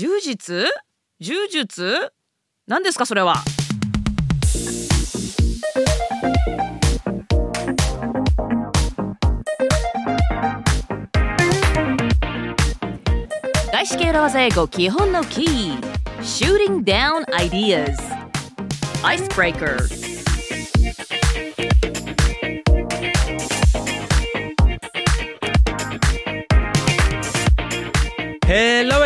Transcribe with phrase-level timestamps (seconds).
[0.00, 0.66] 柔術
[1.18, 2.12] 柔術
[2.68, 3.42] 何ですかそれは
[13.72, 15.80] 外資系裏技英語基本のキー
[16.20, 17.96] Shooting down ideas
[19.02, 19.97] Icebreaker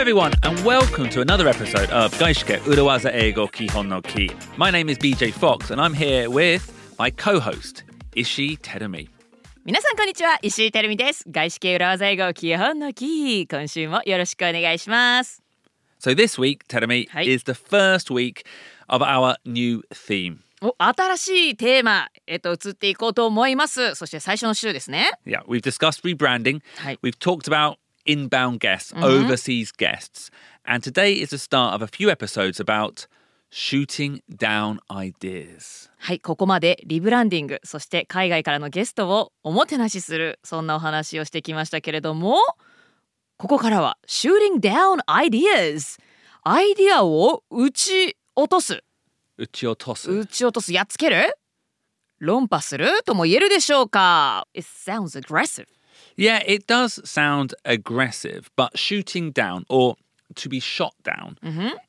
[0.02, 4.32] everyone, and welcome to another episode of Gaishike Urawaza Eigo Kihon no Ki.
[4.57, 7.83] My name is BJ Fox, and I'm here with my co-host
[8.15, 9.10] Ishi Terumi.
[9.65, 15.43] 皆さんこんにちは石井てるみです外資系裏技英語基本のキー今週もよろしくお願いします
[16.00, 17.24] So this week, Terumi, Hi.
[17.29, 18.46] is the first week
[18.87, 20.37] of our new theme.
[20.61, 26.61] お新しいテーマえっと移っていこうと思いますそして最初の週ですね Yeah, we've discussed rebranding.
[26.78, 26.97] Hi.
[27.04, 27.75] We've talked about
[28.06, 30.30] inbound guests, overseas guests,
[30.64, 33.06] and today is the start of a few episodes about
[33.50, 35.91] shooting down ideas.
[35.98, 42.36] はいここまでリブランディングそして海外からのゲストをおもてなしするそんなお話をしてきましたけれども
[43.36, 46.00] ここからは Shooting down ideas
[46.44, 48.83] アイディアを撃ち落とす
[49.39, 50.20] Uchiotosu.
[50.20, 51.37] 撃ち落とすやっつける
[52.19, 55.66] 論破するとも言えるでしょうか It sounds aggressive
[56.17, 59.95] Yeah, it does sound aggressive, but shooting down or
[60.36, 61.38] to be shot down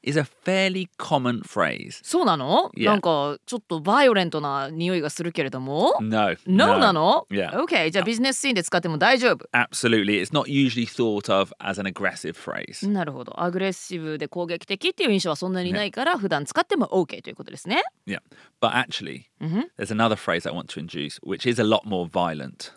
[0.02, 1.98] is a fairly common phrase.
[2.04, 2.84] そうなの、 Yeah.
[2.90, 6.36] なんかちょっとバイオレントな匂いがするけれども No.
[6.46, 7.50] No なの Yeah.
[7.58, 10.20] ?OK じゃあビジネスシーンで使っても大丈夫 Absolutely.
[10.22, 12.88] It's not usually thought of as an aggressive phrase.
[12.88, 18.20] なるほどアグレッシブで攻撃的っていう印象はそんなにないから普段使っても OK ということですね Yeah.
[18.60, 19.24] But actually,
[19.76, 22.72] there's another phrase I want to introduce, which is a lot more violent.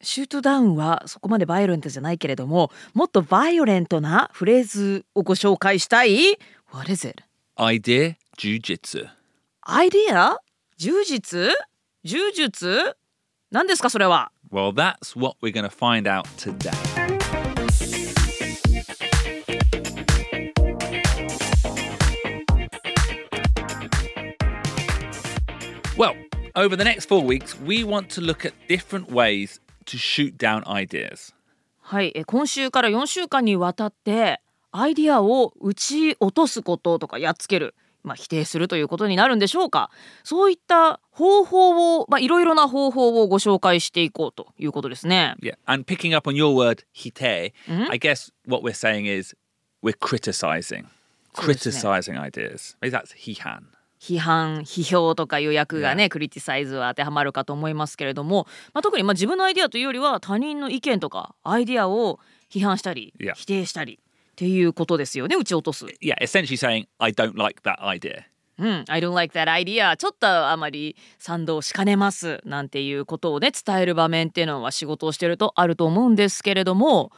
[0.00, 6.38] えシュートダウンはそこまでバイオレントじゃないけれどももっとバイオレントなフレーズをご紹介したい
[6.72, 7.22] What is it?
[7.56, 9.08] Idea jujitsu.
[9.62, 10.38] アイディア
[10.76, 11.50] 柔術
[12.04, 12.96] 柔術
[13.50, 16.70] 何ですかそれは Well, that's what we're going to find out today.
[25.98, 26.14] Well,
[26.54, 30.62] over the next four weeks, we want to look at different ways to shoot down
[30.64, 31.34] ideas.
[31.80, 34.40] はい、え今週から4週間にわたって
[34.70, 39.90] アイディアを打ち落とすこととかやっつける、まあ、否定するということになるんでしょうか
[40.22, 45.34] そういった方法を、まあ、いろいろな方法をご紹介していこうということですね。
[45.40, 47.54] Yeah, and picking up on your word, hite,
[47.90, 49.34] I guess what we're saying is
[49.82, 50.84] we're criticizing,
[51.32, 52.76] criticizing ideas.
[52.82, 53.77] Maybe that's hihan.
[54.00, 62.20] 批判批評とかいう訳がねクリティサイズは当てはまるかと思いますけれども、まあ、特にまあ自分のアイディアというよりは他人の意見とかアイディアを
[62.50, 65.86] 批判したり.否定したりっていうことですよね打ち落とす。
[66.00, 68.22] Yeah, essentially saying, I don't like that idea.
[68.58, 77.12] うん、I don't like that idea ちょっとあまり賛同しかねますなんていうことをね伝える場面っていうのは仕事をしてるとあると思うんですけれども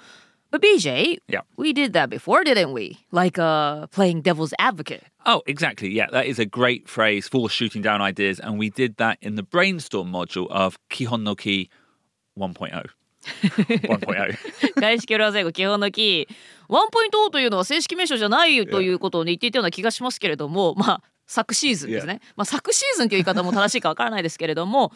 [0.51, 1.43] But BJ, Yeah.
[1.57, 2.99] we did that before, didn't we?
[3.13, 5.05] Like uh, playing devil's advocate.
[5.25, 5.91] Oh, exactly.
[5.93, 8.41] Yeah, that is a great phrase for shooting down ideas.
[8.41, 11.69] And we did that in the brainstorm module of Kihon no Ki
[12.39, 12.87] 1.0.
[13.23, 14.81] 1.0.
[14.81, 16.35] 外資系裏最後基本のキー
[16.69, 24.93] ワンポイントというのは正式名称じゃないということを言っていたような気がしますけれどもまあ昨シーズンですね、まあ昨シーズンという言い方も正しいかわからないですけれども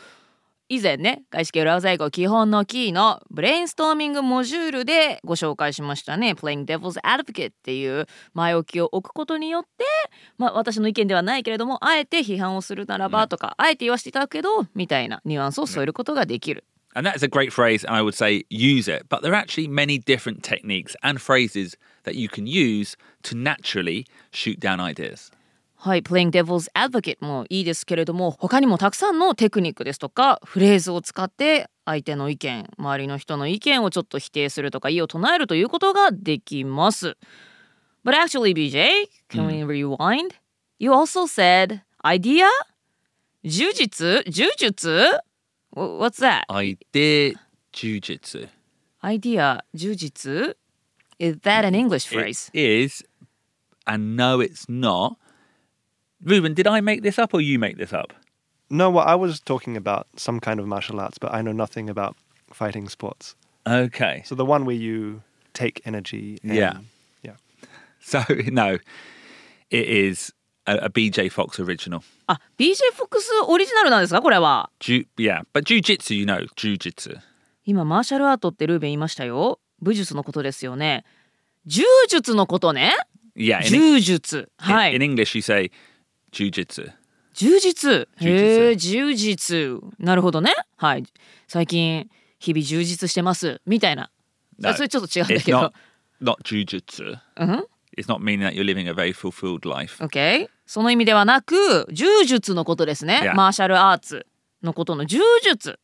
[0.68, 9.84] 以前ね外資系裏最後基本のキーのブレインストーミングモジュールでご紹介しましたね Playing Devil's Advocate っていう前置きを置くことによって
[10.38, 16.64] まあ私の意見ではないけれどもあえて批判をするならばとか、あえて言わせていただくけどみたいなニュアンスを添えることができる。
[16.96, 17.84] And that is a great phrase.
[17.84, 19.08] And I would say use it.
[19.08, 24.06] But there are actually many different techniques and phrases that you can use to naturally
[24.30, 25.30] shoot down ideas.
[25.86, 37.18] はい、Playing Devil's Advocate もいいですけれども他にもたくさんのテクニックですとかフレーズを使って相手の意見周りの人の意見をちょっと否定するとか異を唱えるということができます。
[38.02, 40.30] But actually BJ, can we rewind?
[40.78, 42.46] You also said idea?
[43.44, 45.20] 柔術柔術
[45.76, 46.44] Wh- What's that?
[46.48, 47.34] Idea
[47.74, 48.48] jujitsu.
[49.02, 50.56] Idea 柔術
[51.18, 52.50] Is that an English It phrase?
[52.54, 53.04] is,
[53.84, 55.18] and no, it's not.
[56.23, 58.13] Ruben, did I make this up or you make this up?
[58.69, 61.89] No, well, I was talking about some kind of martial arts, but I know nothing
[61.89, 62.15] about
[62.53, 63.35] fighting sports.
[63.67, 64.21] Okay.
[64.25, 65.21] So the one where you
[65.53, 66.37] take energy.
[66.43, 66.79] And, Yeah.
[67.23, 67.35] Yeah.
[68.01, 68.21] So,
[68.51, 68.77] no,
[69.71, 70.31] it is
[70.67, 72.03] a, a BJ Fox original.
[72.27, 74.69] あ、BJ フォックスオリジナルなんですかこれは。
[74.79, 77.17] Ju- yeah, but jujitsu, you know, jujitsu.
[77.65, 81.03] 今マーシャルアートってルーベン言いましたよ武術のことですよね
[81.67, 82.93] 柔術のことね
[83.35, 83.59] Yeah.
[83.59, 85.71] In, 柔術は in い English, you say
[86.34, 86.92] 柔術
[87.34, 91.04] 柔術へえ柔術なるほどねはい
[91.48, 94.10] 最近日々充実してますみたいな
[94.64, 95.72] あそれちょっと違うんだけど not
[96.20, 97.18] not jujitsu.
[97.36, 97.66] うん
[97.96, 100.02] It's not meaning that you're living a very fulfilled life.
[100.02, 103.34] OK その意味ではなく柔術のことですね Yeah.
[103.34, 104.26] マーシャルアーツ
[104.62, 105.78] のことの柔術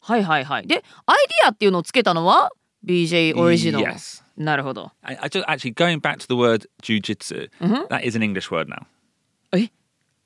[0.00, 2.50] はいはいはいでアイディアっていうのをつけたのは
[2.84, 4.22] BJ オリジナル Yes.
[4.36, 7.50] なるほど I, I just actually going back to the word jujitsu.
[7.88, 8.86] that is an English word now.
[9.52, 9.70] え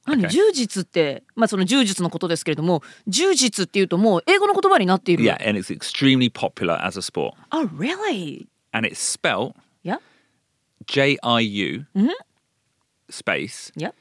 [0.07, 7.35] 何.柔術ってまあその柔術のことですけれども柔術っていうともう英語の言葉になっている Yeah, and it's extremely popular as a sport.
[7.53, 8.49] Oh really?
[8.73, 9.55] And it's spelt
[9.85, 9.99] Yeah
[10.87, 11.87] J I U
[13.11, 13.93] space yeah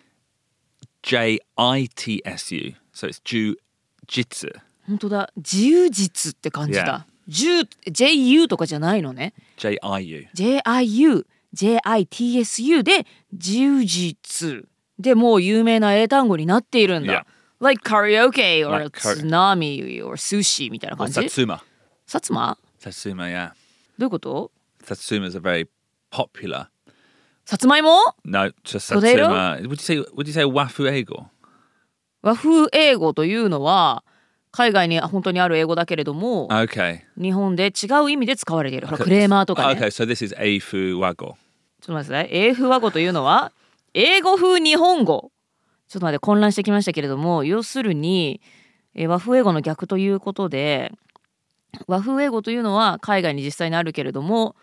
[1.03, 2.73] J I T S U.
[2.93, 4.59] So it's jujitsu.
[4.87, 7.05] 本当だ自由術って感じだ。
[7.27, 9.33] 柔 JU とかじゃないのね。
[9.57, 10.27] J I U.
[10.35, 14.67] JIU JITSU で柔術
[15.01, 17.25] でもう有名な英単語になっているんだ。
[17.59, 21.19] Like karaoke or tsunami or sushi みたいな感じ。
[21.19, 21.59] Satsuma.
[22.07, 23.49] 薩摩 Satsuma, yeah.
[23.49, 23.53] ど
[23.99, 24.51] ういうこと
[24.83, 25.67] ？Satsumas are very
[26.11, 26.67] popular.
[27.45, 28.95] さつまいも？No, just?
[28.95, 29.59] Satsuma.
[29.61, 31.25] Would you say would you say wafu ego?
[32.23, 34.03] 和風英語というのは
[34.51, 37.01] 海外に本当にある英語だけれども、Okay.
[37.17, 38.87] 日本で違う意味で使われている。
[38.87, 39.79] クレーマーとかね。
[39.79, 41.15] Okay, so this is eifu wago.
[41.15, 41.35] ちょっ
[41.85, 42.27] と待ってください。
[42.31, 43.51] 英風和語というのは
[43.93, 45.31] 英語風日本語。
[45.87, 48.39] ちょっと待って混乱してきましたけれども要するに
[48.95, 50.93] えー和風英語の逆ということで
[51.85, 54.55] 和風英語というのは海外に実際にあるけれども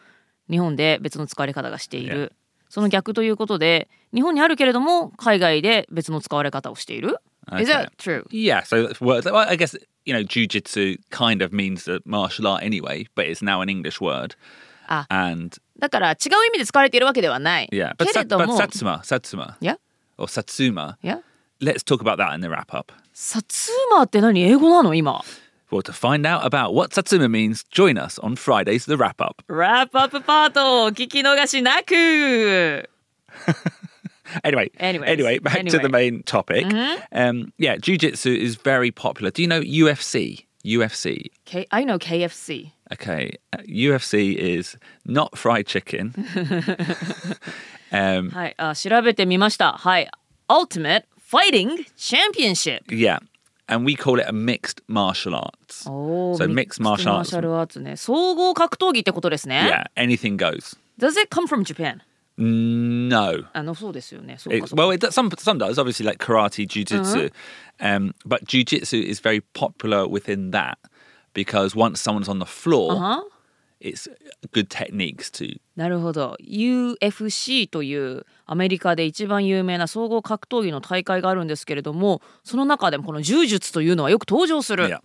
[0.49, 2.33] 日本で別の使われ方がしている。
[2.71, 7.19] その逆ということで日本にあるけれども海外で別の使われ方をしている。
[7.59, 8.27] Is that true?
[8.31, 9.25] Yeah, so words.
[9.25, 13.43] Well, I guess you know, jujitsu kind of means the martial art anyway, but it's
[13.43, 14.35] now an English word.
[14.89, 15.07] Ah.
[15.11, 17.69] And だから違う意味で使われているわけではない。
[17.73, 19.57] Yeah, but, けれども Satsuma, Satsuma.
[20.19, 20.97] Or Satsuma.
[21.03, 21.21] Yeah?
[21.61, 22.93] Let's talk about that in the wrap up.
[23.15, 25.23] Satsuma って何英語なの今
[25.71, 29.43] Well, to find out about what Satsuma means, join us on Friday's The Wrap Up.
[29.49, 32.89] Wrap Up パートお聞き逃しなく
[34.45, 35.71] Anyway, anyway, anyway, back anyway.
[35.71, 36.67] to the main topic.
[36.67, 37.03] Mm-hmm.
[37.13, 39.31] Um, yeah, jujitsu is very popular.
[39.31, 40.45] Do you know UFC?
[40.65, 41.31] UFC.
[41.47, 42.73] K- I know KFC.
[42.93, 46.15] Okay, uh, UFC is not fried chicken.
[47.93, 49.73] um, はい、あ、調べてみました。
[49.73, 50.11] はい、
[50.49, 52.85] Ultimate uh, Fighting Championship.
[52.89, 53.19] Yeah,
[53.69, 55.85] And we call it a mixed martial arts.
[55.87, 57.33] Oh, so mixed, mixed martial arts.
[57.33, 57.97] Martial arts ね。
[57.97, 59.87] 総合格闘技ってことですね。
[59.97, 60.79] Yeah, anything goes.
[60.99, 62.01] Does it come from Japan?
[62.39, 63.45] No.
[63.53, 64.37] あのそうですよね。
[64.39, 64.87] そうかそうか。
[64.87, 67.31] Well, it, some some does obviously like karate, jujitsu, uh
[67.79, 67.97] -huh.
[67.97, 70.79] um, but jujitsu is very popular within that.
[71.39, 73.25] Because once someone's on the floor, は
[73.81, 74.11] it's
[74.53, 84.99] good techniques to なるほど UFC というアメリカで一番有名な総合格闘技の大会があるんですけれどもその中でもこの柔術というのはよく登場する yeah.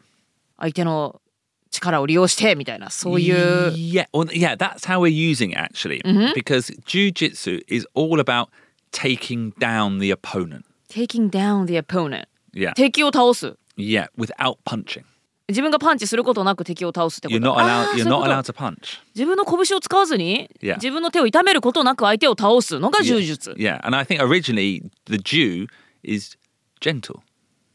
[0.58, 1.22] 相手の
[1.70, 6.02] 力を利用してみたいなそういう Yeah, well, yeah, that's how we're using it actually,
[6.34, 8.48] because jujitsu is all about
[8.92, 10.66] taking down the opponent.
[10.90, 15.04] taking down the opponent Yeah, 敵を倒す yeah, without punching.
[15.50, 19.00] 自分がパンチすることなく敵を倒すってこ You're と You're そういう not こと allowed to punch.
[19.14, 20.76] 自分の拳を使わずに Yeah.
[20.76, 25.68] 自分の手を痛めることなく相手を倒すのが柔術 Yeah, and I think originally the Jew
[26.04, 26.38] is
[26.82, 27.20] gentle.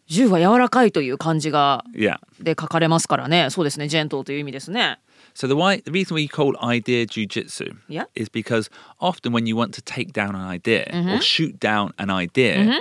[0.07, 2.17] 銃は柔らかいという漢字が Yeah.
[2.41, 4.99] で書かれますからねそうですねジェントルという意味ですね
[5.35, 8.07] So the why the reason we call idea jujitsu Yeah.
[8.15, 12.09] is because often when you want to take down an idea or shoot down an
[12.11, 12.81] idea,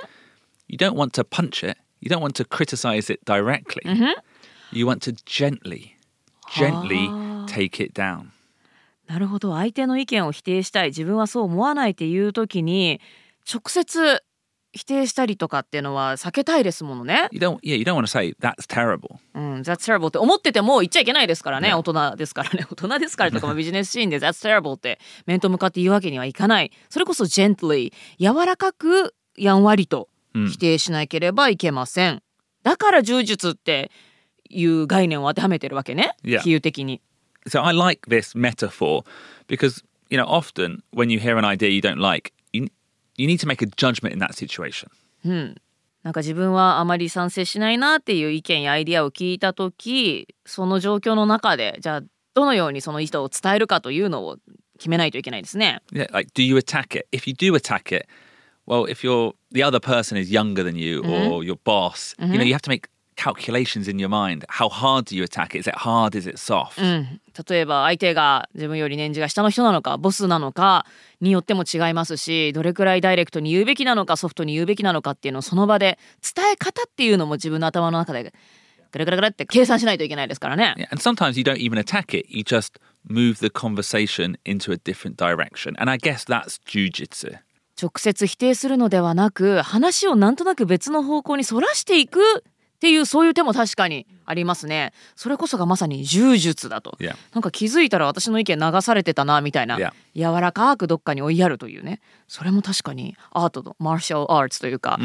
[0.69, 1.77] you don't want to punch it.
[1.99, 3.81] You don't want to criticize it directly.
[4.77, 5.95] You want to gently,
[6.53, 7.09] gently
[7.47, 8.27] take it down.
[9.07, 13.01] なるほど相手の意見を否定したい自分はそう思わないっていう時に
[13.51, 14.21] 直接
[14.73, 17.27] 否定したりとかっていうのは避けたいですものね。
[17.31, 17.57] You don't.
[17.61, 19.15] Yeah, you don't want to say that's terrible.
[19.33, 32.21] うん、That's terrible って思ってても言っちゃいけないですからね.大人ですからね 大人ですからとかまあビジネスシーンで That's terrible って面と向かって言うわけにはいかないそれこそ gently 柔らかくやんわりと否定しなければいけません、
[32.61, 33.89] だから柔術って
[34.49, 36.39] いう概念を当てはめてるわけね、Yeah.
[36.39, 37.01] 比喩的に
[37.47, 39.03] So I like this metaphor
[39.47, 42.67] because you know often when you hear an idea you don't like, you
[43.15, 44.89] you need to make a judgment in that situation.
[46.03, 52.01] なんか自分はあまり賛成しないなっていう意見やアイディアを聞いた時その状況の中でじゃあ
[52.33, 54.37] どのようにその意図を伝えるかというのを
[54.77, 55.81] 決めないといけないですね。
[55.91, 57.07] Yeah, like do you attack it?
[57.11, 58.07] If you do attack it,
[58.67, 62.43] well, if you're the other person is younger than you or your boss, you know,
[62.43, 62.87] you have to make
[63.17, 64.45] calculations in your mind.
[64.47, 65.59] How hard do you attack it?
[65.59, 66.15] Is it hard?
[66.15, 66.81] Is it soft?
[66.81, 67.19] うん、
[67.49, 70.85] 例えば相手が自分より年次が下の人なのかボスなのか
[71.19, 75.97] によっても違いますしどれくらいダイレクトに言うべきなのかソフトに言うべきなのかっていうのをその場で
[76.35, 78.33] 伝え方っていうのも自分の頭の中で
[78.91, 80.75] ぐるぐるぐるって計算しないといけないですからね。
[80.77, 82.25] Yeah, and sometimes you don't even attack it.
[82.29, 85.75] You just move the conversation into a different direction.
[85.77, 87.39] And I guess that's jujitsu.
[87.79, 92.43] 直接否定するのではなく話をなんとなく別の方向にそらしていく
[92.77, 97.15] っていうそういう手も確かにありますねそれこそがまさに柔術だと、Yeah.
[97.33, 99.77] なんか気づいたら私の意見流されてたなみたいな.
[100.15, 104.99] 柔らかくどっかに追いやるというねそれも確かにアートのマーシャルアーツというか、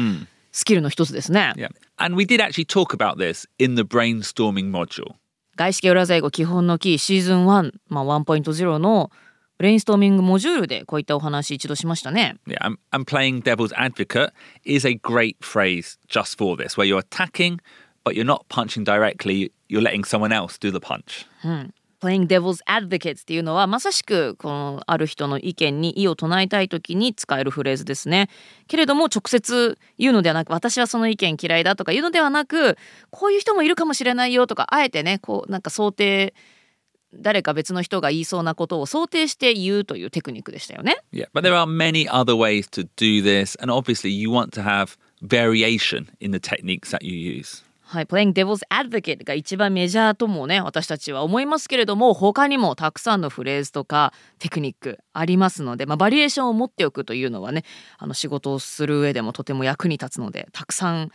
[0.51, 1.69] スキルの一つですね、Yeah.
[1.97, 5.15] And we did actually talk about this in the brainstorming module.
[5.55, 9.11] 外資系裏英語基本のキーシーズン1、まあ、1.0の
[9.57, 14.31] ブレインストーミングモジュールでこういったお話一度しましたね Yeah, and, playing devil's advocate
[14.65, 17.59] is a great phrase just for this, where you're attacking,
[18.03, 19.51] but you're not punching directly.
[19.69, 21.25] You're letting someone else do the punch.
[22.03, 28.29] playing devil's advocate っていうのはまさしくこのある人の意見に異を唱えたい時に使えるフレーズですね。
[28.67, 32.77] けれども直接言うのではなく私はその意見嫌いだとか言うのではなく
[33.09, 36.33] こういう人もいるかもしれないよとかあえてねこうなんか想定
[37.15, 40.97] 誰か別の人が言いそうなことを想定して言うというテクニックでしたよね。
[41.13, 44.97] Yeah, but there are many other ways to do this, and obviously you want to have
[45.21, 47.63] variation in the techniques that you use.
[47.85, 57.63] はい、Playing Devil's Advocate が一番メジャーともね私たちは思いますけれども他にもたくさんのフレーズとかテクニックありますので、まあ、バリエーションを持っておくというのはね
[57.99, 61.11] あの仕事をする上でもとても役に立つのでたくさん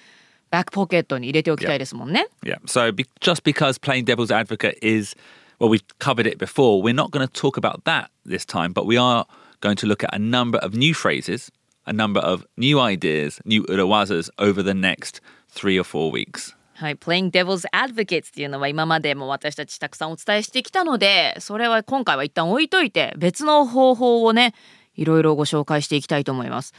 [0.50, 2.28] バックポケットに入れておきたいですもんね。
[2.42, 5.14] Yeah, so be- just because playing devil's advocate is,
[5.58, 8.86] well, we've covered it before, we're not going to talk about that this time, but
[8.86, 9.26] we are
[9.60, 11.50] going to look at a number of new phrases,
[11.86, 16.54] a number of new ideas, new urawazas over the next three or four weeks.
[16.74, 24.54] はい、Playing Devil's Advocate っていうのは今までも私たちたくさんお伝えしてきたのでそれは今回は一旦置いといて別の方法をね
[24.94, 26.74] いろいろご紹介していきたいと思います。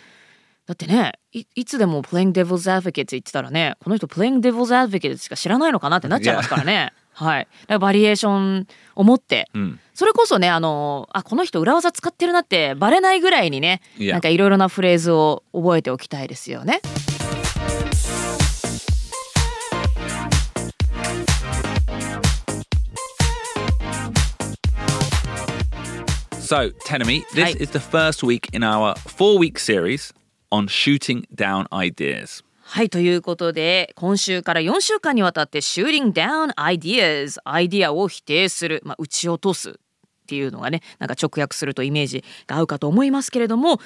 [0.67, 6.93] だってねいいつでも Playing Devil's Advocate って言ってたらねこの人 Playing Devil's Advocate しか知らないのかなってなっちゃいますからね。
[7.19, 7.47] はい、
[7.79, 9.49] バリエーションを持って、
[9.93, 16.79] それこそねあのあこの人裏技使ってるなってバレないぐらいにね.なんかいろいろなフレーズを覚えておきたいですよね。
[26.39, 27.55] So, Tenemi, this Hi.
[27.59, 30.11] is the first week in our four week series
[30.51, 32.41] on shooting down ideas.
[32.71, 39.73] はいということで今週から4週間にわたって Shooting Down Ideas アイディアを否定する、まあ、撃ち落とすっ
[40.27, 43.79] ていうのがねなんか直訳するとイメージが合うかと思いますけれども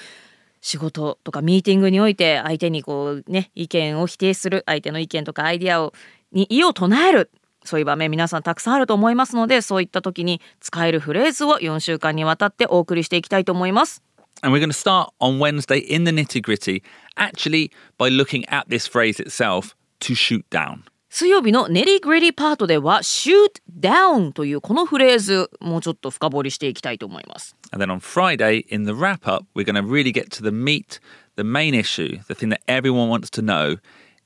[0.59, 5.93] 仕事とかミーティングにおいて相手にこうね意見を否定する相手の意見とかアイディアを
[6.33, 7.31] に異を唱える
[7.63, 14.03] そういう場面皆さんたくさんあると思いますのでそういった時に使えるフレーズを4週間にわたってお送りしていきたいと思います。
[14.43, 16.83] And we're going to start on Wednesday in the nitty gritty,
[17.15, 20.83] actually by looking at this phrase itself to shoot down.
[21.09, 27.55] 水曜日のネリグリリパートでは shoot down というこのフレーズもうちょっと深掘りしていきたいと思います。
[27.71, 30.99] And then on Friday in the wrap up we're going to really get to the meat,
[31.37, 33.77] the main issue, the thing that everyone wants to know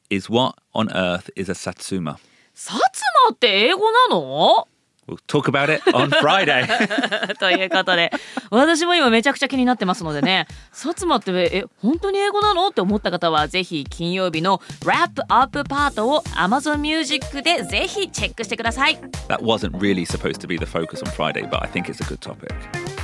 [0.10, 2.18] is what on earth is a satsuma?
[2.56, 4.68] 薩摩って英語なの
[5.08, 6.68] We'll talk about it on Friday.
[7.40, 8.12] ということで
[8.52, 12.68] 私も今めちゃくちゃ気になってますのでね薩摩ってえ本当に英語なの？
[12.70, 18.98] って思った方はぜひ金曜日のラップアップパートを Amazon Music でぜひチェックしてください。
[19.30, 22.20] that wasn't really supposed to be the focus on Friday, but I think it's a good
[22.20, 22.54] topic.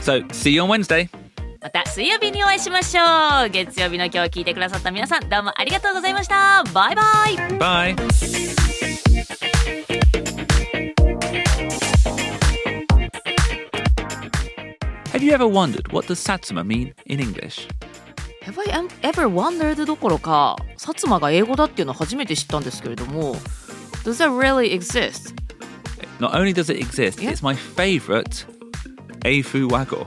[0.02, 1.10] So, see you on Wednesday.
[1.62, 8.93] また水曜日にお会いしましょう月曜日の今日聞いてくださった皆さんどうもありがとうございましたバイバイ Bye.
[15.23, 17.67] Have you ever wondered what does Satsuma mean in English?
[18.43, 23.35] Have I am- ever wondered どころか薩摩が英語だっていうのを初めて知ったんですけれども
[24.05, 25.35] Does that really exist?
[26.21, 27.31] Not only does it exist, Yeah.
[27.31, 28.45] it's my favorite
[29.25, 30.07] Eifu Wago.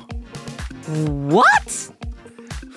[1.30, 1.92] What?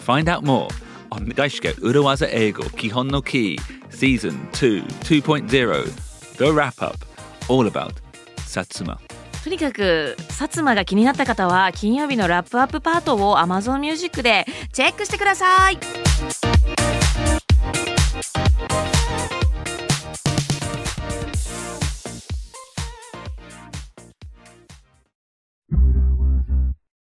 [0.04, 0.68] Find out more
[1.10, 3.58] on Daisuke Urawaza Eigo Kihon no Ki
[3.90, 7.04] Season 2 2.0 The Wrap Up
[7.48, 7.94] All about
[8.46, 8.98] Satsuma.
[9.43, 16.48] とにかく薩摩が気になった方は金曜日のラップアップパートを Amazon Music でチェックしてください。